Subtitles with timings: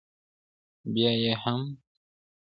[0.93, 1.61] بیا یې هم